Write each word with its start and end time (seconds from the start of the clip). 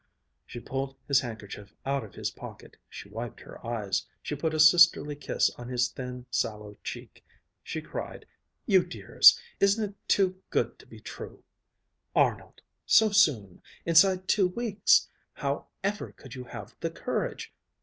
She 0.47 0.59
pulled 0.59 0.95
his 1.07 1.19
handkerchief 1.19 1.75
out 1.85 2.03
of 2.03 2.15
his 2.15 2.31
pocket, 2.31 2.75
she 2.89 3.07
wiped 3.07 3.39
her 3.41 3.63
eyes, 3.63 4.07
she 4.23 4.33
put 4.33 4.55
a 4.55 4.59
sisterly 4.59 5.15
kiss 5.15 5.51
on 5.59 5.67
his 5.69 5.89
thin, 5.91 6.25
sallow 6.31 6.75
cheek, 6.83 7.23
she 7.61 7.83
cried: 7.83 8.25
"You 8.65 8.83
dears! 8.83 9.39
Isn't 9.59 9.91
it 9.91 9.95
too 10.07 10.41
good 10.49 10.79
to 10.79 10.87
be 10.87 10.99
true! 11.01 11.43
Arnold! 12.15 12.61
So 12.87 13.11
soon! 13.11 13.61
Inside 13.85 14.27
two 14.27 14.47
weeks! 14.47 15.07
How 15.33 15.67
ever 15.83 16.11
could 16.13 16.33
you 16.33 16.45
have 16.45 16.75
the 16.79 16.89
courage? 16.89 17.53